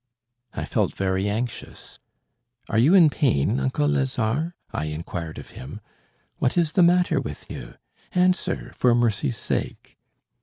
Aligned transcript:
I 0.55 0.65
felt 0.65 0.95
very 0.95 1.29
anxious. 1.29 1.99
"Are 2.69 2.79
you 2.79 2.95
in 2.95 3.11
pain, 3.11 3.59
uncle 3.59 3.87
Lazare?" 3.87 4.53
I 4.73 4.85
inquired 4.85 5.37
of 5.37 5.51
him, 5.51 5.79
"What 6.37 6.57
is 6.57 6.71
the 6.71 6.81
matter 6.81 7.21
with 7.21 7.51
you? 7.51 7.75
Answer, 8.13 8.71
for 8.73 8.95
mercy's 8.95 9.37
sake." 9.37 9.99